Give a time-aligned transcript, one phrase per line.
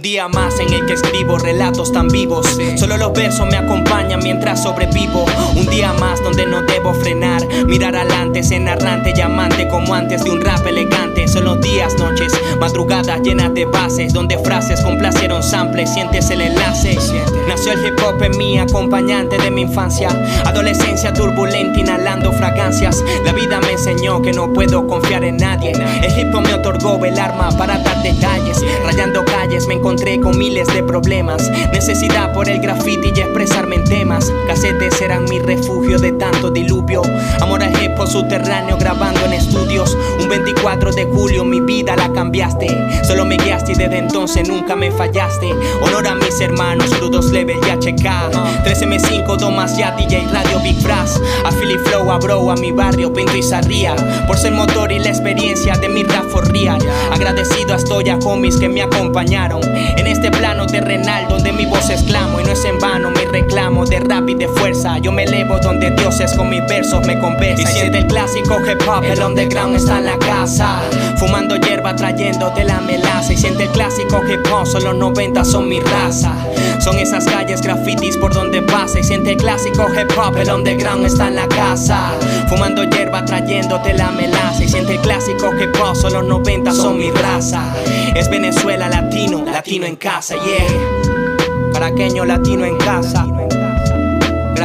[0.00, 2.46] día más en el que escribo relatos tan vivos.
[2.76, 5.24] Solo los versos me acompañan mientras sobrevivo.
[5.54, 7.46] Un día más donde no debo frenar.
[7.66, 11.26] Mirar adelante, ser narrante y amante como antes de un rap elegante.
[11.28, 14.12] Son los días, noches, madrugadas llenas de bases.
[14.12, 16.98] Donde frases complacieron samples, sientes el enlace.
[17.48, 20.08] Nació el hip hop en mí, acompañante de mi infancia.
[20.44, 23.02] Adolescencia turbulenta, inhalando fragancias.
[23.24, 25.72] La vida me enseñó que no puedo confiar en nadie.
[25.72, 28.62] El hip hop me otorgó el arma para dar detalles.
[28.84, 31.48] Rayando calles me encontré con miles de problemas.
[31.72, 34.32] Necesidad por el graffiti y expresarme en temas.
[34.48, 37.02] Casetes eran mi refugio de tanto diluvio.
[37.40, 39.96] Amor al hip subterráneo grabando en estudios.
[40.20, 42.66] Un 24 de julio mi vida la cambiaste.
[43.04, 45.54] Solo me guiaste y desde entonces nunca me fallaste.
[45.80, 48.32] Honor a mis hermanos, crudos level y HK.
[48.64, 51.20] 13M5, Domas ya DJ Radio Big Brass.
[51.44, 53.94] A Philly Flow, a Bro, a mi barrio, Pinto y Sarría.
[54.26, 56.78] Por ser motor y la experiencia de mi rap real.
[57.12, 59.60] Agradecido estoy a homies que me acompañaron.
[59.74, 62.40] En este plano terrenal donde mi voz exclamo.
[62.40, 63.10] Y no es en vano
[63.84, 64.98] de rap y de fuerza.
[64.98, 67.60] Yo me elevo donde dioses con mis versos me conversan.
[67.60, 70.80] Y siente el clásico hip hop, el underground está en la casa.
[71.18, 73.32] Fumando hierba trayéndote la melaza.
[73.32, 76.32] Y siente el clásico hip hop, solo 90 son mi raza.
[76.80, 79.00] Son esas calles grafitis por donde pasa.
[79.00, 82.12] Y siente el clásico hip hop, el underground está en la casa.
[82.48, 84.64] Fumando hierba trayéndote la melaza.
[84.64, 87.62] Y siente el clásico hip hop, solo 90 son mi raza.
[88.14, 91.72] Es Venezuela latino, latino en casa, yeah.
[91.72, 93.26] Caraqueño latino en casa.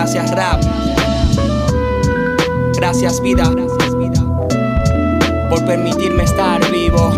[0.02, 0.60] Gracias rap.
[2.76, 3.44] Gracias vida.
[5.48, 7.14] Por permitirme estar vivo.